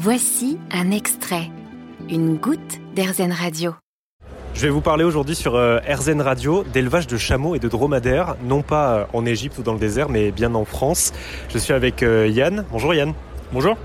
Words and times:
Voici 0.00 0.58
un 0.70 0.92
extrait, 0.92 1.50
une 2.08 2.36
goutte 2.36 2.78
d'Airzen 2.94 3.32
Radio. 3.32 3.74
Je 4.54 4.62
vais 4.62 4.68
vous 4.68 4.80
parler 4.80 5.02
aujourd'hui 5.02 5.34
sur 5.34 5.56
euh, 5.56 5.80
RZN 5.88 6.20
Radio 6.20 6.62
d'élevage 6.62 7.08
de 7.08 7.16
chameaux 7.16 7.56
et 7.56 7.58
de 7.58 7.66
dromadaires, 7.66 8.36
non 8.44 8.62
pas 8.62 8.92
euh, 8.92 9.04
en 9.12 9.26
Égypte 9.26 9.58
ou 9.58 9.64
dans 9.64 9.72
le 9.72 9.80
désert, 9.80 10.08
mais 10.08 10.30
bien 10.30 10.54
en 10.54 10.64
France. 10.64 11.12
Je 11.48 11.58
suis 11.58 11.72
avec 11.72 12.04
euh, 12.04 12.28
Yann. 12.28 12.64
Bonjour 12.70 12.94
Yann. 12.94 13.12
Bonjour. 13.52 13.76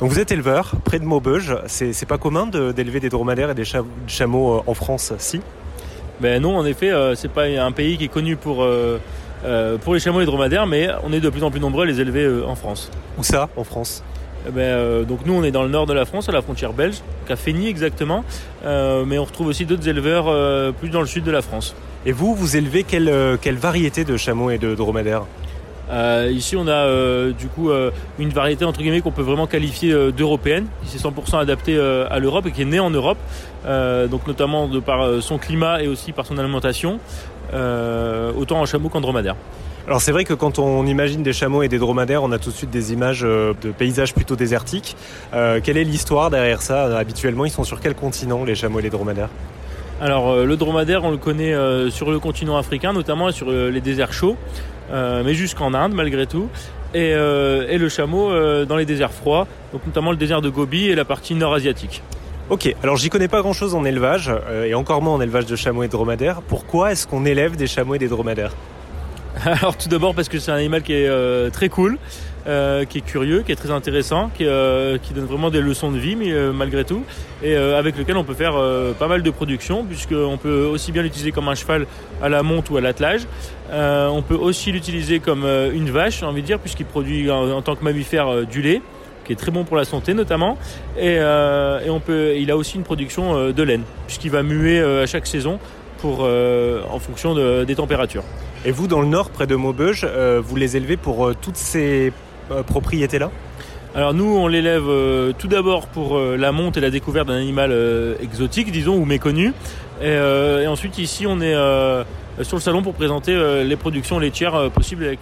Donc 0.00 0.10
vous 0.10 0.18
êtes 0.18 0.32
éleveur 0.32 0.72
près 0.84 0.98
de 0.98 1.04
Maubeuge. 1.04 1.56
C'est 1.68 2.08
pas 2.08 2.18
commun 2.18 2.48
d'élever 2.48 2.98
des 2.98 3.08
dromadaires 3.08 3.50
et 3.50 3.54
des 3.54 3.64
chameaux 4.08 4.64
en 4.66 4.74
France, 4.74 5.12
si? 5.18 5.40
Ben 6.18 6.42
non, 6.42 6.56
en 6.56 6.66
effet, 6.66 6.90
c'est 7.14 7.30
pas 7.30 7.44
un 7.44 7.70
pays 7.70 7.96
qui 7.96 8.06
est 8.06 8.08
connu 8.08 8.34
pour 8.34 8.66
pour 9.82 9.94
les 9.94 10.00
chameaux 10.00 10.18
et 10.18 10.22
les 10.22 10.26
dromadaires, 10.26 10.66
mais 10.66 10.88
on 11.04 11.12
est 11.12 11.20
de 11.20 11.28
plus 11.28 11.44
en 11.44 11.50
plus 11.52 11.60
nombreux 11.60 11.84
à 11.84 11.86
les 11.86 12.00
élever 12.00 12.42
en 12.42 12.56
France. 12.56 12.90
Où 13.18 13.22
ça, 13.22 13.50
en 13.56 13.62
France? 13.62 14.02
Eh 14.48 14.50
ben, 14.50 14.62
euh, 14.62 15.04
donc 15.04 15.26
nous 15.26 15.34
on 15.34 15.44
est 15.44 15.50
dans 15.50 15.62
le 15.62 15.68
nord 15.68 15.86
de 15.86 15.92
la 15.92 16.04
France, 16.04 16.28
à 16.28 16.32
la 16.32 16.42
frontière 16.42 16.72
belge, 16.72 16.96
à 17.28 17.34
exactement, 17.48 18.24
euh, 18.64 19.04
mais 19.04 19.18
on 19.18 19.24
retrouve 19.24 19.48
aussi 19.48 19.66
d'autres 19.66 19.88
éleveurs 19.88 20.26
euh, 20.28 20.72
plus 20.72 20.88
dans 20.88 21.00
le 21.00 21.06
sud 21.06 21.24
de 21.24 21.30
la 21.30 21.42
France. 21.42 21.74
Et 22.06 22.12
vous, 22.12 22.34
vous 22.34 22.56
élevez 22.56 22.82
quelle, 22.82 23.12
quelle 23.42 23.56
variété 23.56 24.04
de 24.04 24.16
chameaux 24.16 24.50
et 24.50 24.58
de 24.58 24.74
dromadaires? 24.74 25.24
Ici, 26.30 26.56
on 26.56 26.66
a 26.68 27.30
du 27.32 27.48
coup 27.48 27.70
une 28.18 28.30
variété 28.30 28.64
entre 28.64 28.80
guillemets 28.80 29.02
qu'on 29.02 29.10
peut 29.10 29.22
vraiment 29.22 29.46
qualifier 29.46 29.92
d'européenne, 30.12 30.66
qui 30.86 30.96
est 30.96 31.00
100% 31.00 31.38
adaptée 31.38 31.78
à 31.78 32.18
l'Europe 32.18 32.46
et 32.46 32.52
qui 32.52 32.62
est 32.62 32.64
née 32.64 32.80
en 32.80 32.88
Europe, 32.88 33.18
donc 33.66 34.26
notamment 34.26 34.66
de 34.66 34.80
par 34.80 35.20
son 35.20 35.36
climat 35.36 35.82
et 35.82 35.88
aussi 35.88 36.12
par 36.12 36.24
son 36.24 36.38
alimentation, 36.38 37.00
autant 37.52 38.60
en 38.60 38.66
chameau 38.66 38.88
qu'en 38.88 39.02
dromadaire. 39.02 39.36
Alors 39.90 40.00
c'est 40.00 40.12
vrai 40.12 40.22
que 40.22 40.34
quand 40.34 40.60
on 40.60 40.86
imagine 40.86 41.24
des 41.24 41.32
chameaux 41.32 41.64
et 41.64 41.68
des 41.68 41.80
dromadaires, 41.80 42.22
on 42.22 42.30
a 42.30 42.38
tout 42.38 42.50
de 42.50 42.54
suite 42.54 42.70
des 42.70 42.92
images 42.92 43.24
euh, 43.24 43.54
de 43.60 43.72
paysages 43.72 44.14
plutôt 44.14 44.36
désertiques. 44.36 44.96
Euh, 45.34 45.58
quelle 45.60 45.76
est 45.76 45.82
l'histoire 45.82 46.30
derrière 46.30 46.62
ça 46.62 46.96
Habituellement, 46.96 47.44
ils 47.44 47.50
sont 47.50 47.64
sur 47.64 47.80
quel 47.80 47.96
continent, 47.96 48.44
les 48.44 48.54
chameaux 48.54 48.78
et 48.78 48.82
les 48.82 48.90
dromadaires? 48.90 49.30
Alors 50.00 50.30
euh, 50.30 50.44
le 50.44 50.56
dromadaire, 50.56 51.02
on 51.02 51.10
le 51.10 51.16
connaît 51.16 51.52
sur 51.90 52.12
le 52.12 52.20
continent 52.20 52.56
africain, 52.56 52.92
notamment 52.92 53.32
sur 53.32 53.50
les 53.50 53.80
déserts 53.80 54.12
chauds, 54.12 54.36
mais 54.92 55.34
jusqu'en 55.34 55.74
Inde 55.74 55.92
malgré 55.92 56.28
tout. 56.28 56.48
Et, 56.94 57.12
le 57.12 57.88
chameau 57.88 58.30
dans 58.66 58.76
les 58.76 58.86
déserts 58.86 59.12
froids, 59.12 59.48
donc 59.72 59.84
notamment 59.86 60.12
le 60.12 60.16
désert 60.16 60.40
de 60.40 60.50
Gobi 60.50 60.86
et 60.86 60.94
la 60.94 61.04
partie 61.04 61.34
nord-asiatique. 61.34 62.00
Ok, 62.48 62.72
alors 62.84 62.96
j'y 62.96 63.08
connais 63.10 63.26
pas 63.26 63.40
grand 63.40 63.54
chose 63.54 63.74
en 63.74 63.84
élevage, 63.84 64.30
et 64.64 64.74
encore 64.74 65.02
moins 65.02 65.14
en 65.14 65.20
élevage 65.20 65.46
de 65.46 65.56
chameaux 65.56 65.82
et 65.82 65.88
de 65.88 65.92
dromadaires. 65.92 66.42
Pourquoi 66.42 66.92
est-ce 66.92 67.08
qu'on 67.08 67.24
élève 67.24 67.56
des 67.56 67.66
chameaux 67.66 67.96
et 67.96 67.98
des 67.98 68.08
dromadaires? 68.08 68.52
Alors 69.44 69.76
tout 69.76 69.88
d'abord 69.88 70.14
parce 70.14 70.28
que 70.28 70.38
c'est 70.38 70.50
un 70.50 70.56
animal 70.56 70.82
qui 70.82 70.92
est 70.92 71.08
euh, 71.08 71.50
très 71.50 71.68
cool, 71.68 71.98
euh, 72.46 72.84
qui 72.84 72.98
est 72.98 73.02
curieux, 73.02 73.42
qui 73.42 73.52
est 73.52 73.56
très 73.56 73.70
intéressant, 73.70 74.30
qui, 74.34 74.44
euh, 74.44 74.98
donne 75.14 75.26
vraiment 75.26 75.50
des 75.50 75.60
leçons 75.60 75.92
de 75.92 75.98
vie 75.98 76.16
mais, 76.16 76.32
malgré 76.52 76.84
tout, 76.84 77.04
et 77.42 77.54
avec 77.54 77.96
lequel 77.96 78.16
on 78.16 78.24
peut 78.24 78.34
faire 78.34 78.54
pas 78.98 79.08
mal 79.08 79.22
de 79.22 79.30
production, 79.30 79.84
puisqu'on 79.84 80.36
peut 80.36 80.64
aussi 80.64 80.92
bien 80.92 81.02
l'utiliser 81.02 81.32
comme 81.32 81.48
un 81.48 81.54
cheval 81.54 81.86
à 82.22 82.28
la 82.28 82.42
monte 82.42 82.70
ou 82.70 82.76
à 82.76 82.80
l'attelage. 82.80 83.26
on 83.72 84.22
peut 84.26 84.34
aussi 84.34 84.72
l'utiliser 84.72 85.20
comme 85.20 85.44
une 85.44 85.90
vache, 85.90 86.20
j'ai 86.20 86.26
envie 86.26 86.42
de 86.42 86.46
dire, 86.46 86.58
puisqu'il 86.58 86.86
produit 86.86 87.30
en, 87.30 87.62
tant 87.62 87.76
que 87.76 87.84
mammifère 87.84 88.46
du 88.46 88.62
lait 88.62 88.82
qui 89.24 89.32
est 89.34 89.36
très 89.36 89.52
bon 89.52 89.64
pour 89.64 89.76
la 89.76 89.84
santé 89.84 90.14
notamment. 90.14 90.58
Et, 90.98 91.18
on 91.88 92.00
peut, 92.00 92.34
il 92.36 92.50
a 92.50 92.56
aussi 92.56 92.76
une 92.76 92.84
production 92.84 93.50
de 93.50 93.62
laine, 93.62 93.82
puisqu'il 94.06 94.30
va 94.30 94.42
muer 94.42 94.80
à 94.80 95.06
chaque 95.06 95.26
saison 95.26 95.58
pour, 95.98 96.20
en 96.20 96.98
fonction 96.98 97.64
des 97.64 97.74
températures. 97.74 98.24
Et 98.66 98.72
vous, 98.72 98.88
dans 98.88 99.00
le 99.00 99.06
nord, 99.06 99.30
près 99.30 99.46
de 99.46 99.56
Maubeuge, 99.56 100.04
euh, 100.04 100.42
vous 100.44 100.54
les 100.54 100.76
élevez 100.76 100.98
pour 100.98 101.26
euh, 101.26 101.34
toutes 101.40 101.56
ces 101.56 102.12
euh, 102.50 102.62
propriétés-là? 102.62 103.30
Alors 103.94 104.12
nous, 104.12 104.36
on 104.36 104.46
l'élève 104.46 104.84
tout 105.36 105.48
d'abord 105.48 105.88
pour 105.88 106.16
la 106.16 106.52
monte 106.52 106.76
et 106.76 106.80
la 106.80 106.90
découverte 106.90 107.26
d'un 107.26 107.34
animal 107.34 107.74
exotique, 108.22 108.70
disons, 108.70 108.94
ou 108.94 109.04
méconnu. 109.04 109.52
Et, 110.00 110.66
ensuite, 110.68 110.98
ici, 110.98 111.26
on 111.26 111.40
est 111.40 111.54
euh, 111.56 112.04
sur 112.42 112.56
le 112.56 112.62
salon 112.62 112.82
pour 112.82 112.94
présenter 112.94 113.34
euh, 113.34 113.64
les 113.64 113.76
productions 113.76 114.18
laitières 114.18 114.54
euh, 114.54 114.68
possibles 114.68 115.04
avec 115.04 115.20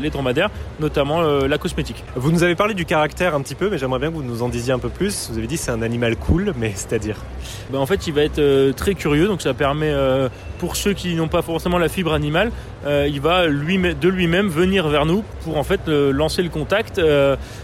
les 0.00 0.10
dromadaires, 0.10 0.50
notamment 0.80 1.22
la 1.22 1.58
cosmétique. 1.58 2.02
Vous 2.16 2.32
nous 2.32 2.42
avez 2.42 2.54
parlé 2.54 2.74
du 2.74 2.84
caractère 2.84 3.34
un 3.34 3.42
petit 3.42 3.54
peu, 3.54 3.68
mais 3.70 3.78
j'aimerais 3.78 3.98
bien 3.98 4.10
que 4.10 4.14
vous 4.14 4.22
nous 4.22 4.42
en 4.42 4.48
disiez 4.48 4.72
un 4.72 4.78
peu 4.78 4.88
plus. 4.88 5.28
Vous 5.30 5.38
avez 5.38 5.46
dit 5.46 5.56
c'est 5.56 5.70
un 5.70 5.82
animal 5.82 6.16
cool, 6.16 6.52
mais 6.56 6.72
c'est-à-dire 6.74 7.16
ben, 7.70 7.78
En 7.78 7.86
fait, 7.86 8.06
il 8.06 8.12
va 8.12 8.22
être 8.22 8.72
très 8.72 8.94
curieux, 8.94 9.26
donc 9.26 9.42
ça 9.42 9.54
permet 9.54 9.92
pour 10.58 10.76
ceux 10.76 10.92
qui 10.92 11.14
n'ont 11.14 11.28
pas 11.28 11.42
forcément 11.42 11.78
la 11.78 11.88
fibre 11.88 12.12
animale, 12.12 12.50
il 12.86 13.20
va 13.20 13.46
lui 13.46 13.78
de 13.78 14.08
lui-même 14.08 14.48
venir 14.48 14.88
vers 14.88 15.06
nous 15.06 15.24
pour 15.42 15.56
en 15.56 15.64
fait 15.64 15.88
lancer 15.88 16.42
le 16.42 16.50
contact. 16.50 17.00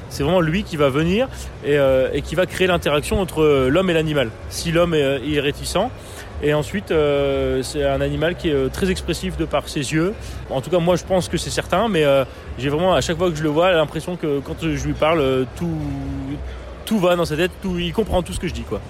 c'est 0.08 0.22
vraiment 0.22 0.40
lui 0.40 0.62
qui 0.62 0.76
va 0.76 0.88
venir 0.88 1.28
et, 1.64 1.78
qui 2.22 2.34
va 2.34 2.46
créer 2.46 2.66
l'interaction 2.66 3.20
entre 3.20 3.68
l'homme 3.68 3.90
et 3.90 3.94
l'animal. 3.94 4.30
Si 4.48 4.72
l'homme 4.72 4.94
est 4.94 5.40
réticent, 5.40 5.88
et 6.42 6.54
ensuite, 6.54 6.90
euh, 6.90 7.62
c'est 7.62 7.84
un 7.84 8.00
animal 8.00 8.34
qui 8.34 8.48
est 8.48 8.54
euh, 8.54 8.68
très 8.90 8.92
expressif 8.92 9.36
de 9.36 9.44
par 9.44 9.68
ses 9.68 9.92
yeux. 9.92 10.14
En 10.50 10.60
tout 10.60 10.70
cas, 10.70 10.78
moi, 10.78 10.96
je 10.96 11.04
pense 11.04 11.28
que 11.28 11.36
c'est 11.36 11.50
certain, 11.50 11.88
mais 11.88 12.04
euh, 12.04 12.24
j'ai 12.58 12.68
vraiment, 12.68 12.94
à 12.94 13.00
chaque 13.00 13.16
fois 13.16 13.30
que 13.30 13.36
je 13.36 13.42
le 13.42 13.48
vois, 13.48 13.72
l'impression 13.72 14.16
que 14.16 14.40
quand 14.40 14.56
je 14.60 14.84
lui 14.84 14.94
parle, 14.94 15.46
tout, 15.56 15.78
tout 16.84 16.98
va 16.98 17.16
dans 17.16 17.24
sa 17.24 17.36
tête, 17.36 17.52
tout, 17.62 17.78
il 17.78 17.92
comprend 17.92 18.22
tout 18.22 18.32
ce 18.32 18.40
que 18.40 18.48
je 18.48 18.54
dis. 18.54 18.62
Quoi. 18.62 18.80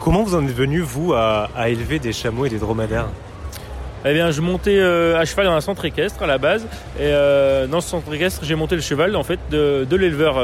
Comment 0.00 0.22
vous 0.22 0.34
en 0.34 0.44
êtes 0.44 0.54
venu, 0.54 0.80
vous, 0.80 1.12
à, 1.14 1.48
élever 1.68 1.98
des 1.98 2.12
chameaux 2.12 2.46
et 2.46 2.50
des 2.50 2.58
dromadaires? 2.58 3.06
Eh 4.04 4.14
bien, 4.14 4.30
je 4.30 4.40
montais 4.40 4.80
à 4.80 5.24
cheval 5.26 5.44
dans 5.46 5.52
un 5.52 5.60
centre 5.60 5.84
équestre 5.84 6.22
à 6.22 6.26
la 6.26 6.38
base. 6.38 6.66
Et 6.98 7.10
dans 7.70 7.82
ce 7.82 7.90
centre 7.90 8.12
équestre, 8.14 8.40
j'ai 8.44 8.54
monté 8.54 8.74
le 8.74 8.80
cheval 8.80 9.14
en 9.14 9.22
fait 9.22 9.38
de, 9.50 9.96
l'éleveur 9.96 10.42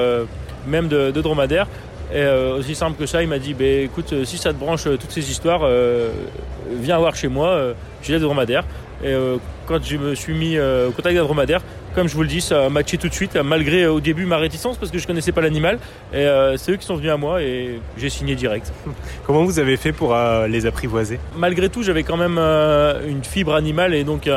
même 0.67 0.89
de, 0.89 1.11
de 1.11 1.21
dromadaires 1.23 1.69
et 2.13 2.19
euh, 2.19 2.59
aussi 2.59 2.75
simple 2.75 2.97
que 2.99 3.07
ça, 3.07 3.23
il 3.23 3.29
m'a 3.29 3.39
dit 3.39 3.55
bah, 3.55 3.65
écoute, 3.65 4.13
euh, 4.13 4.25
si 4.25 4.39
ça 4.39 4.53
te 4.53 4.59
branche 4.59 4.87
euh, 4.87 4.97
toutes 4.97 5.11
ces 5.11 5.31
histoires, 5.31 5.69
viens 6.81 6.99
voir 6.99 7.17
chez 7.17 7.29
moi, 7.29 7.75
j'ai 8.03 8.15
des 8.15 8.21
dromadaires. 8.21 8.65
Et 9.05 9.15
quand 9.67 9.83
je 9.85 9.97
me 9.99 10.15
suis 10.15 10.33
mis 10.33 10.59
au 10.59 10.91
contact 10.91 11.15
d'un 11.15 11.23
dromadaire, 11.23 11.61
comme 11.95 12.09
je 12.09 12.15
vous 12.15 12.23
le 12.23 12.29
dis, 12.29 12.41
ça 12.41 12.67
a 12.67 12.69
matché 12.71 12.97
tout 12.97 13.09
de 13.09 13.15
suite, 13.15 13.37
malgré 13.37 13.87
au 13.87 14.01
début 14.01 14.25
ma 14.25 14.39
réticence 14.39 14.79
parce 14.79 14.91
que 14.91 14.99
je 14.99 15.07
connaissais 15.07 15.33
pas 15.33 15.43
l'animal. 15.43 15.79
Et 16.15 16.27
c'est 16.57 16.73
eux 16.73 16.77
qui 16.77 16.87
sont 16.87 16.97
venus 16.97 17.11
à 17.11 17.17
moi 17.17 17.43
et 17.43 17.81
j'ai 17.99 18.09
signé 18.09 18.35
direct. 18.35 18.73
Comment 19.27 19.45
vous 19.45 19.59
avez 19.59 19.77
fait 19.77 19.93
pour 19.93 20.17
les 20.49 20.67
apprivoiser? 20.67 21.21
Malgré 21.37 21.69
tout, 21.69 21.83
j'avais 21.83 22.05
quand 22.05 22.17
même 22.17 22.39
une 22.39 23.23
fibre 23.23 23.55
animale 23.55 23.95
et 23.95 24.03
donc 24.03 24.29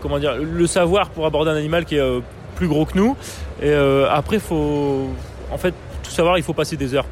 comment 0.00 0.18
dire, 0.18 0.36
le 0.40 0.66
savoir 0.66 1.10
pour 1.10 1.26
aborder 1.26 1.50
un 1.50 1.56
animal 1.56 1.84
qui 1.84 1.96
est 1.96 2.22
plus 2.54 2.68
gros 2.68 2.86
que 2.86 2.96
nous. 2.96 3.16
Et 3.60 3.74
après, 3.74 4.38
faut 4.38 5.08
en 5.50 5.58
fait 5.58 5.74
savoir, 6.10 6.38
il 6.38 6.44
faut 6.44 6.54
passer 6.54 6.76
des 6.76 6.94
heures. 6.94 7.06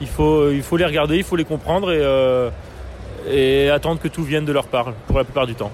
Il 0.00 0.08
faut, 0.08 0.50
il 0.50 0.62
faut 0.62 0.78
les 0.78 0.86
regarder, 0.86 1.16
il 1.18 1.24
faut 1.24 1.36
les 1.36 1.44
comprendre 1.44 1.92
et, 1.92 2.00
euh, 2.00 2.48
et 3.30 3.68
attendre 3.68 4.00
que 4.00 4.08
tout 4.08 4.24
vienne 4.24 4.46
de 4.46 4.52
leur 4.52 4.64
part, 4.64 4.92
pour 5.06 5.18
la 5.18 5.24
plupart 5.24 5.46
du 5.46 5.54
temps. 5.54 5.70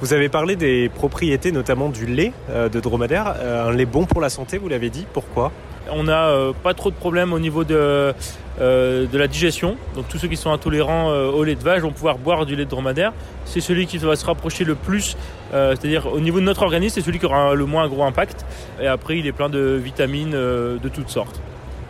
Vous 0.00 0.12
avez 0.12 0.28
parlé 0.28 0.54
des 0.54 0.88
propriétés, 0.88 1.50
notamment 1.50 1.88
du 1.88 2.06
lait 2.06 2.32
euh, 2.50 2.68
de 2.68 2.78
dromadaire. 2.78 3.34
Euh, 3.38 3.68
un 3.68 3.72
lait 3.72 3.84
bon 3.84 4.04
pour 4.04 4.20
la 4.20 4.28
santé, 4.28 4.58
vous 4.58 4.68
l'avez 4.68 4.90
dit. 4.90 5.06
Pourquoi? 5.12 5.50
On 5.90 6.04
n'a 6.04 6.52
pas 6.62 6.74
trop 6.74 6.90
de 6.90 6.94
problèmes 6.94 7.32
au 7.32 7.40
niveau 7.40 7.64
de, 7.64 8.12
de 8.60 9.18
la 9.18 9.26
digestion. 9.26 9.76
Donc 9.94 10.06
tous 10.08 10.18
ceux 10.18 10.28
qui 10.28 10.36
sont 10.36 10.52
intolérants 10.52 11.08
au 11.08 11.42
lait 11.44 11.54
de 11.54 11.62
vache 11.62 11.80
vont 11.80 11.92
pouvoir 11.92 12.18
boire 12.18 12.44
du 12.44 12.56
lait 12.56 12.66
de 12.66 12.70
dromadaire. 12.70 13.14
C'est 13.46 13.62
celui 13.62 13.86
qui 13.86 13.96
va 13.96 14.14
se 14.14 14.26
rapprocher 14.26 14.64
le 14.64 14.74
plus, 14.74 15.16
c'est-à-dire 15.50 16.12
au 16.12 16.20
niveau 16.20 16.40
de 16.40 16.44
notre 16.44 16.62
organisme, 16.62 16.96
c'est 16.96 17.00
celui 17.00 17.18
qui 17.18 17.24
aura 17.24 17.54
le 17.54 17.64
moins 17.64 17.88
gros 17.88 18.04
impact. 18.04 18.44
Et 18.82 18.86
après, 18.86 19.16
il 19.16 19.26
est 19.26 19.32
plein 19.32 19.48
de 19.48 19.80
vitamines 19.82 20.32
de 20.32 20.88
toutes 20.92 21.08
sortes. 21.08 21.40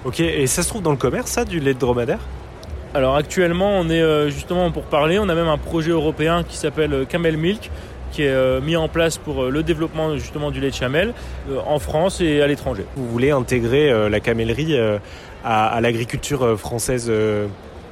Ok, 0.05 0.21
et 0.21 0.47
ça 0.47 0.63
se 0.63 0.69
trouve 0.69 0.83
dans 0.83 0.93
le 0.93 0.97
commerce, 0.97 1.31
ça, 1.31 1.45
du 1.45 1.59
lait 1.59 1.75
de 1.75 1.79
dromadaire 1.79 2.21
Alors 2.95 3.17
actuellement, 3.17 3.81
on 3.81 3.91
est 3.91 4.01
euh, 4.01 4.31
justement 4.31 4.71
pour 4.71 4.85
parler, 4.85 5.19
on 5.19 5.29
a 5.29 5.35
même 5.35 5.49
un 5.49 5.59
projet 5.59 5.91
européen 5.91 6.45
qui 6.45 6.57
s'appelle 6.57 6.95
euh, 6.95 7.05
Camel 7.05 7.37
Milk, 7.37 7.69
qui 8.13 8.23
est 8.23 8.29
euh, 8.29 8.61
mis 8.61 8.77
en 8.77 8.87
place 8.87 9.19
pour 9.19 9.47
le 9.47 9.63
développement 9.65 10.17
justement 10.17 10.53
du 10.53 10.61
lait 10.61 10.71
de 10.71 10.75
chamel 10.75 11.15
en 11.67 11.81
France 11.81 12.21
et 12.21 12.41
à 12.41 12.47
l'étranger. 12.47 12.85
Vous 12.97 13.09
voulez 13.09 13.33
intégrer 13.33 14.09
la 14.09 14.21
camellerie 14.21 14.79
à, 15.45 15.81
l'agriculture 15.81 16.59
française 16.59 17.13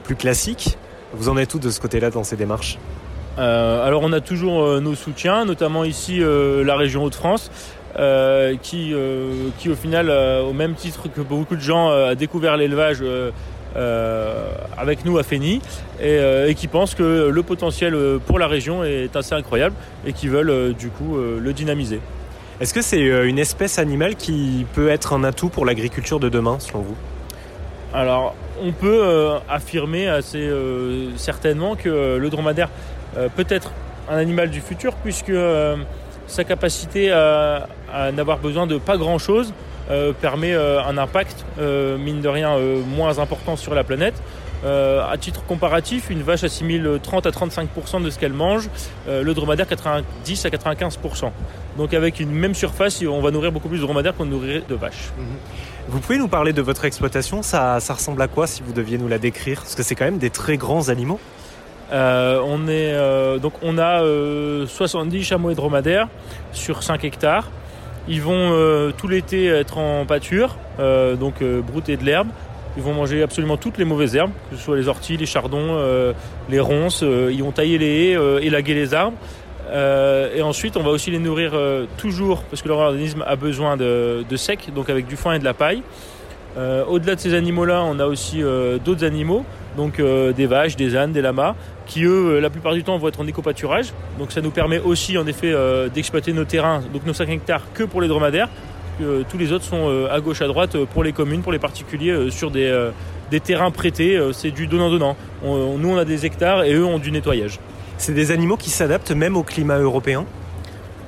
plus 0.04 0.16
classique? 0.16 0.78
Vous 1.12 1.28
en 1.28 1.36
êtes 1.36 1.52
où 1.54 1.58
de 1.58 1.68
ce 1.68 1.80
côté-là 1.80 2.10
dans 2.10 2.24
ces 2.24 2.36
démarches? 2.36 2.78
Alors 3.36 4.00
on 4.02 4.12
a 4.14 4.20
toujours 4.20 4.80
nos 4.80 4.94
soutiens, 4.94 5.44
notamment 5.44 5.84
ici 5.84 6.22
la 6.22 6.76
région 6.76 7.04
Hauts-de-France, 7.04 7.50
qui, 8.62 8.92
euh, 8.92 9.48
qui 9.58 9.70
au 9.70 9.74
final, 9.74 10.10
euh, 10.10 10.42
au 10.42 10.52
même 10.52 10.74
titre 10.74 11.08
que 11.08 11.20
beaucoup 11.20 11.56
de 11.56 11.60
gens, 11.60 11.90
a 11.90 12.14
découvert 12.14 12.56
l'élevage 12.56 13.02
avec 14.76 15.04
nous 15.04 15.18
à 15.18 15.22
Fény 15.22 15.60
et, 16.00 16.54
qui 16.54 16.66
pensent 16.66 16.94
que 16.94 17.28
le 17.28 17.42
potentiel 17.42 17.94
pour 18.26 18.38
la 18.38 18.46
région 18.46 18.84
est 18.84 19.14
assez 19.16 19.34
incroyable 19.34 19.74
et 20.06 20.12
qui 20.12 20.28
veulent 20.28 20.74
du 20.74 20.88
coup 20.88 21.16
le 21.16 21.52
dynamiser. 21.52 22.00
Est-ce 22.60 22.72
que 22.72 22.80
c'est 22.80 23.00
une 23.00 23.38
espèce 23.38 23.78
animale 23.78 24.16
qui 24.16 24.64
peut 24.74 24.88
être 24.88 25.12
un 25.12 25.24
atout 25.24 25.50
pour 25.50 25.66
l'agriculture 25.66 26.20
de 26.20 26.30
demain, 26.30 26.58
selon 26.58 26.80
vous? 26.80 26.96
Alors, 27.92 28.34
on 28.62 28.72
peut 28.72 29.32
affirmer 29.48 30.08
assez 30.08 30.50
certainement 31.16 31.76
que 31.76 32.16
le 32.16 32.30
dromadaire 32.30 32.70
peut 33.36 33.46
être 33.48 33.72
un 34.08 34.16
animal 34.16 34.50
du 34.50 34.60
futur, 34.60 34.94
puisque 34.94 35.32
sa 36.26 36.44
capacité 36.44 37.12
à, 37.12 37.68
n'avoir 38.12 38.38
besoin 38.38 38.66
de 38.66 38.78
pas 38.78 38.96
grand 38.96 39.18
chose 39.18 39.52
permet 40.20 40.52
un 40.54 40.98
impact, 40.98 41.44
mine 41.58 42.20
de 42.20 42.28
rien, 42.28 42.58
moins 42.88 43.20
important 43.20 43.56
sur 43.56 43.74
la 43.74 43.84
planète. 43.84 44.14
à 44.64 45.14
titre 45.18 45.44
comparatif, 45.44 46.10
une 46.10 46.22
vache 46.22 46.42
assimile 46.42 46.98
30 47.02 47.26
à 47.26 47.30
35% 47.30 48.02
de 48.02 48.10
ce 48.10 48.18
qu'elle 48.18 48.32
mange, 48.32 48.68
le 49.06 49.32
dromadaire 49.32 49.68
90 49.68 50.44
à 50.44 50.48
95%. 50.48 51.30
Donc 51.76 51.94
avec 51.94 52.20
une 52.20 52.30
même 52.30 52.54
surface, 52.54 53.02
on 53.02 53.20
va 53.20 53.30
nourrir 53.30 53.52
beaucoup 53.52 53.68
plus 53.68 53.78
de 53.78 53.82
dromadaires 53.82 54.16
qu'on 54.16 54.24
nourrirait 54.24 54.62
de 54.68 54.74
vaches. 54.74 55.12
Mhm. 55.16 55.24
Vous 55.88 56.00
pouvez 56.00 56.18
nous 56.18 56.28
parler 56.28 56.52
de 56.52 56.62
votre 56.62 56.84
exploitation? 56.84 57.42
Ça 57.42 57.78
ressemble 57.78 58.20
à 58.22 58.28
quoi 58.28 58.46
si 58.46 58.62
vous 58.62 58.72
deviez 58.72 58.98
nous 58.98 59.08
la 59.08 59.18
décrire? 59.18 59.60
Parce 59.60 59.74
que 59.74 59.82
c'est 59.82 59.94
quand 59.94 60.04
même 60.04 60.18
des 60.18 60.30
très 60.30 60.56
grands 60.56 60.88
animaux. 60.88 61.20
Euh, 61.92 62.40
on, 62.44 62.66
est, 62.66 62.92
euh, 62.94 63.38
donc 63.38 63.52
on 63.62 63.78
a 63.78 64.00
70 64.66 65.18
euh, 65.18 65.22
chameaux 65.22 65.50
et 65.50 65.54
dromadaires 65.54 66.08
sur 66.52 66.82
5 66.82 67.04
hectares. 67.04 67.48
Ils 68.08 68.22
vont 68.22 68.92
tout 68.96 69.08
l'été 69.08 69.46
être 69.46 69.78
en 69.78 70.06
pâture, 70.06 70.56
donc 70.78 71.42
brouter 71.42 71.96
de 71.96 72.04
l'herbe. 72.04 72.28
Ils 72.76 72.82
vont 72.84 72.94
manger 72.94 73.20
absolument 73.20 73.56
toutes 73.56 73.78
les 73.78 73.84
mauvaises 73.84 74.14
herbes, 74.14 74.30
que 74.48 74.56
ce 74.56 74.62
soit 74.62 74.76
les 74.76 74.86
orties, 74.86 75.16
les 75.16 75.26
chardons, 75.26 75.76
les 76.48 76.60
ronces. 76.60 77.02
ils 77.02 77.42
vont 77.42 77.50
tailler 77.50 77.78
les 77.78 78.12
haies, 78.12 78.46
élaguer 78.46 78.74
les 78.74 78.94
arbres. 78.94 79.16
et 79.74 80.40
ensuite, 80.40 80.76
on 80.76 80.84
va 80.84 80.90
aussi 80.90 81.10
les 81.10 81.18
nourrir 81.18 81.58
toujours, 81.96 82.44
parce 82.44 82.62
que 82.62 82.68
leur 82.68 82.78
organisme 82.78 83.24
a 83.26 83.34
besoin 83.34 83.76
de, 83.76 84.24
de, 84.30 84.36
sec, 84.36 84.72
donc 84.72 84.88
avec 84.88 85.08
du 85.08 85.16
foin 85.16 85.34
et 85.34 85.40
de 85.40 85.44
la 85.44 85.54
paille. 85.54 85.82
Au-delà 86.56 87.16
de 87.16 87.20
ces 87.20 87.34
animaux-là, 87.34 87.82
on 87.82 87.98
a 87.98 88.06
aussi 88.06 88.40
d'autres 88.84 89.04
animaux, 89.04 89.44
donc 89.76 90.00
des 90.00 90.46
vaches, 90.46 90.76
des 90.76 90.96
ânes, 90.96 91.12
des 91.12 91.22
lamas, 91.22 91.54
qui 91.86 92.04
eux, 92.04 92.36
euh, 92.36 92.40
la 92.40 92.50
plupart 92.50 92.74
du 92.74 92.82
temps, 92.84 92.98
vont 92.98 93.08
être 93.08 93.20
en 93.20 93.26
éco-pâturage. 93.26 93.92
Donc 94.18 94.32
ça 94.32 94.40
nous 94.40 94.50
permet 94.50 94.78
aussi, 94.78 95.16
en 95.16 95.26
effet, 95.26 95.52
euh, 95.52 95.88
d'exploiter 95.88 96.32
nos 96.32 96.44
terrains, 96.44 96.82
donc 96.92 97.06
nos 97.06 97.14
5 97.14 97.28
hectares, 97.30 97.62
que 97.72 97.84
pour 97.84 98.00
les 98.00 98.08
dromadaires. 98.08 98.48
Euh, 99.00 99.22
tous 99.28 99.38
les 99.38 99.52
autres 99.52 99.64
sont 99.64 100.06
à 100.10 100.20
gauche, 100.20 100.42
à 100.42 100.46
droite, 100.46 100.76
pour 100.92 101.04
les 101.04 101.12
communes, 101.12 101.42
pour 101.42 101.52
les 101.52 101.58
particuliers, 101.58 102.30
sur 102.30 102.50
des, 102.50 102.90
des 103.30 103.40
terrains 103.40 103.70
prêtés. 103.70 104.18
c'est 104.32 104.50
du 104.50 104.66
donnant-donnant. 104.66 105.16
nous, 105.42 105.88
on 105.90 105.98
a 105.98 106.04
des 106.04 106.24
hectares 106.24 106.64
et 106.64 106.74
eux 106.74 106.84
ont 106.84 106.98
du 106.98 107.12
nettoyage. 107.12 107.60
C'est 107.98 108.14
des 108.14 108.30
animaux 108.30 108.56
qui 108.56 108.70
s'adaptent 108.70 109.12
même 109.12 109.36
au 109.36 109.42
climat 109.42 109.78
européen? 109.78 110.24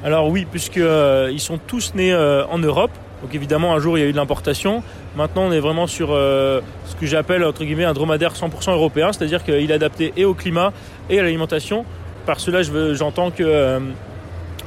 Alors 0.05 0.29
oui, 0.29 0.47
puisqu'ils 0.51 1.41
sont 1.41 1.59
tous 1.67 1.95
nés 1.95 2.15
en 2.15 2.59
Europe, 2.59 2.91
donc 3.23 3.35
évidemment, 3.35 3.75
un 3.75 3.81
jour, 3.81 3.99
il 3.99 4.03
y 4.03 4.05
a 4.05 4.07
eu 4.07 4.13
de 4.13 4.17
l'importation. 4.17 4.83
Maintenant, 5.17 5.45
on 5.47 5.53
est 5.53 5.61
vraiment 5.61 5.87
sur 5.87 6.11
euh, 6.13 6.61
ce 6.85 6.95
que 6.95 7.07
j'appelle, 7.07 7.45
entre 7.45 7.65
guillemets, 7.65 7.85
un 7.85 7.95
dromadaire 7.95 8.35
100% 8.35 8.73
européen, 8.73 9.13
c'est-à-dire 9.13 9.43
qu'il 9.43 9.71
est 9.71 9.75
adapté 9.75 10.13
et 10.17 10.25
au 10.25 10.35
climat 10.35 10.73
et 11.11 11.19
à 11.19 11.23
l'alimentation. 11.23 11.85
Par 12.27 12.41
cela, 12.41 12.63
j'entends 12.95 13.31
que 13.31 13.43
euh, 13.43 13.81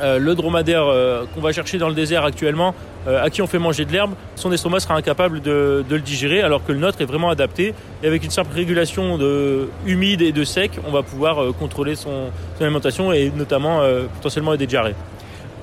euh, 0.01 0.19
le 0.19 0.35
dromadaire 0.35 0.85
qu'on 1.33 1.41
va 1.41 1.51
chercher 1.51 1.77
dans 1.77 1.87
le 1.87 1.93
désert 1.93 2.25
actuellement, 2.25 2.73
à 3.07 3.31
qui 3.31 3.41
on 3.41 3.47
fait 3.47 3.57
manger 3.57 3.85
de 3.85 3.91
l'herbe, 3.91 4.11
son 4.35 4.51
estomac 4.51 4.79
sera 4.79 4.95
incapable 4.95 5.41
de, 5.41 5.83
le 5.89 5.99
digérer, 5.99 6.41
alors 6.41 6.63
que 6.63 6.71
le 6.71 6.77
nôtre 6.77 7.01
est 7.01 7.05
vraiment 7.05 7.29
adapté. 7.29 7.73
Et 8.03 8.07
avec 8.07 8.23
une 8.23 8.29
simple 8.29 8.53
régulation 8.53 9.17
de 9.17 9.69
humide 9.87 10.21
et 10.21 10.31
de 10.31 10.43
sec, 10.43 10.71
on 10.87 10.91
va 10.91 11.01
pouvoir 11.01 11.53
contrôler 11.57 11.95
son, 11.95 12.29
alimentation 12.59 13.11
et 13.11 13.31
notamment 13.35 13.81
potentiellement 14.15 14.53
aider 14.53 14.67
diarrhées. 14.67 14.95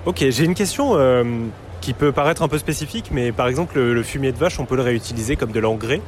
Ok, 0.05 0.25
j'ai 0.29 0.45
une 0.45 0.57
question 0.57 0.97
qui 1.81 1.93
peut 1.93 2.13
paraître 2.13 2.43
un 2.43 2.49
peu 2.49 2.59
spécifique, 2.59 3.11
mais 3.13 3.33
par 3.33 3.49
exemple 3.49 3.79
le, 3.79 4.03
fumier 4.03 4.33
de 4.33 4.39
vache, 4.39 4.59
on 4.59 4.65
peut 4.65 4.77
le 4.77 4.83
réutiliser 4.83 5.37
comme 5.37 5.53
de 5.53 5.61
l'engrais. 5.61 6.01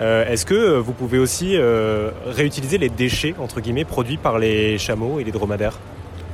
Euh, 0.00 0.26
est-ce 0.26 0.46
que 0.46 0.78
vous 0.78 0.92
pouvez 0.92 1.18
aussi 1.18 1.56
euh, 1.56 2.10
réutiliser 2.26 2.78
les 2.78 2.88
déchets 2.88 3.34
entre 3.40 3.60
guillemets 3.60 3.84
produits 3.84 4.16
par 4.16 4.38
les 4.38 4.78
chameaux 4.78 5.20
et 5.20 5.24
les 5.24 5.32
dromadaires? 5.32 5.78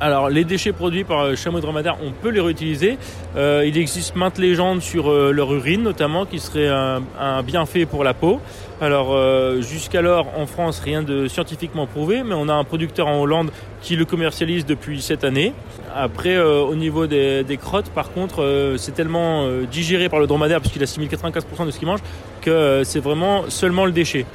Alors 0.03 0.29
les 0.29 0.45
déchets 0.45 0.73
produits 0.73 1.05
par 1.05 1.21
euh, 1.21 1.37
chameaux 1.37 1.61
dromadaires, 1.61 1.97
on 2.05 2.11
peut 2.11 2.31
les 2.31 2.41
réutiliser. 2.41 2.99
Euh, 3.37 3.65
il 3.65 3.79
existe 3.79 4.17
maintes 4.17 4.37
légendes 4.37 4.83
sur 4.83 5.09
euh, 5.09 5.31
leur 5.31 5.55
urine 5.55 5.85
notamment 5.85 6.27
qui 6.27 6.41
serait 6.41 6.67
un, 6.69 7.43
bienfait 7.45 7.87
pour 7.87 8.03
la 8.03 8.13
peau. 8.13 8.41
Alors 8.81 9.17
jusqu'alors 9.63 10.27
en 10.37 10.47
France 10.47 10.81
rien 10.81 11.05
de 11.05 11.29
scientifiquement 11.29 11.87
prouvé, 11.87 12.25
mais 12.25 12.35
on 12.35 12.49
a 12.49 12.53
un 12.53 12.65
producteur 12.65 13.07
en 13.07 13.21
Hollande 13.21 13.53
qui 13.81 13.95
le 13.95 14.05
commercialise 14.05 14.67
depuis 14.67 15.01
cette 15.01 15.23
année. 15.23 15.53
Après 15.95 16.37
au 16.41 16.75
niveau 16.75 17.07
des, 17.07 17.59
crottes 17.61 17.91
par 17.91 18.11
contre 18.11 18.75
c'est 18.79 18.93
tellement 18.93 19.47
digéré 19.71 20.09
par 20.09 20.19
le 20.19 20.27
dromadaire 20.27 20.61
parce 20.61 20.73
qu'il 20.73 20.83
assimile 20.83 21.09
95% 21.09 21.67
de 21.67 21.71
ce 21.71 21.79
qu'il 21.79 21.87
mange 21.87 22.01
que 22.41 22.83
c'est 22.85 23.01
vraiment 23.01 23.45
seulement 23.49 23.87
le 23.87 23.93
déchet. 23.93 24.27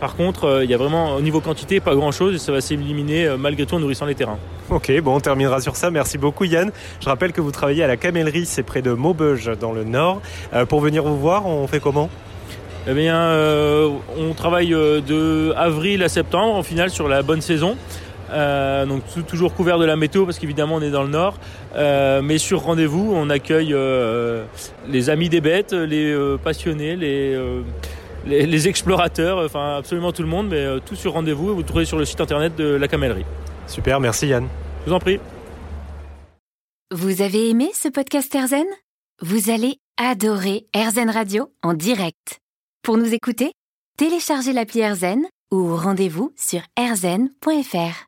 Par 0.00 0.16
contre, 0.16 0.44
euh, 0.44 0.64
il 0.64 0.70
y 0.70 0.74
a 0.74 0.76
vraiment 0.76 1.16
au 1.16 1.20
niveau 1.20 1.40
quantité 1.40 1.80
pas 1.80 1.94
grand 1.94 2.12
chose 2.12 2.34
et 2.34 2.38
ça 2.38 2.52
va 2.52 2.60
s'éliminer 2.60 3.26
euh, 3.26 3.36
malgré 3.36 3.66
tout 3.66 3.74
en 3.74 3.80
nourrissant 3.80 4.06
les 4.06 4.14
terrains. 4.14 4.38
Ok, 4.70 4.92
bon, 5.02 5.16
on 5.16 5.20
terminera 5.20 5.60
sur 5.60 5.76
ça. 5.76 5.90
Merci 5.90 6.18
beaucoup 6.18 6.44
Yann. 6.44 6.70
Je 7.00 7.08
rappelle 7.08 7.32
que 7.32 7.40
vous 7.40 7.50
travaillez 7.50 7.84
à 7.84 7.86
la 7.86 7.96
Camellerie, 7.96 8.46
c'est 8.46 8.62
près 8.62 8.82
de 8.82 8.92
Maubeuge 8.92 9.50
dans 9.60 9.72
le 9.72 9.84
Nord. 9.84 10.22
Euh, 10.54 10.64
pour 10.64 10.80
venir 10.80 11.02
vous 11.02 11.18
voir, 11.18 11.46
on 11.46 11.66
fait 11.66 11.80
comment? 11.80 12.08
Eh 12.88 12.94
bien, 12.94 13.30
on 14.18 14.32
travaille 14.32 14.70
de 14.70 15.52
avril 15.54 16.02
à 16.02 16.08
septembre 16.08 16.54
en 16.54 16.62
finale 16.62 16.88
sur 16.88 17.08
la 17.08 17.20
bonne 17.22 17.42
saison. 17.42 17.76
donc 18.30 19.02
toujours 19.28 19.52
couvert 19.52 19.78
de 19.78 19.84
la 19.84 19.96
météo 19.96 20.24
parce 20.24 20.38
qu'évidemment 20.38 20.76
on 20.76 20.80
est 20.80 20.90
dans 20.90 21.02
le 21.02 21.10
nord. 21.10 21.34
mais 21.76 22.38
sur 22.38 22.62
rendez-vous, 22.62 23.12
on 23.14 23.28
accueille 23.28 23.76
les 24.88 25.10
amis 25.10 25.28
des 25.28 25.42
bêtes, 25.42 25.74
les 25.74 26.16
passionnés, 26.42 26.96
les 26.96 27.38
les, 28.26 28.68
explorateurs, 28.68 29.38
enfin 29.44 29.76
absolument 29.76 30.12
tout 30.12 30.22
le 30.22 30.28
monde, 30.28 30.48
mais 30.48 30.64
euh, 30.64 30.78
tout 30.78 30.96
sur 30.96 31.12
rendez-vous. 31.12 31.54
Vous 31.54 31.62
trouvez 31.62 31.84
sur 31.84 31.98
le 31.98 32.04
site 32.04 32.20
internet 32.20 32.54
de 32.56 32.64
la 32.64 32.88
Camellerie. 32.88 33.24
Super, 33.66 34.00
merci 34.00 34.28
Yann. 34.28 34.48
Je 34.84 34.90
vous 34.90 34.96
en 34.96 35.00
prie. 35.00 35.20
Vous 36.92 37.22
avez 37.22 37.50
aimé 37.50 37.70
ce 37.72 37.88
podcast 37.88 38.34
Erzen 38.34 38.66
Vous 39.22 39.50
allez 39.50 39.76
adorer 39.96 40.66
Erzen 40.74 41.10
Radio 41.10 41.52
en 41.62 41.74
direct. 41.74 42.40
Pour 42.82 42.96
nous 42.96 43.14
écouter, 43.14 43.52
téléchargez 43.96 44.52
l'appli 44.52 44.80
Erzen 44.80 45.22
ou 45.52 45.76
rendez-vous 45.76 46.32
sur 46.36 46.60
erzen.fr. 46.76 48.06